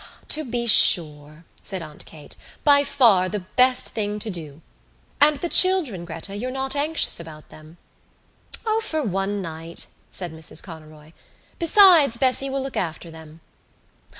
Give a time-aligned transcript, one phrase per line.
[0.29, 4.61] "To be sure," said Aunt Kate, "by far the best thing to do.
[5.21, 7.77] And the children, Gretta, you're not anxious about them?"
[8.65, 11.11] "O, for one night," said Mrs Conroy.
[11.59, 13.41] "Besides, Bessie will look after them."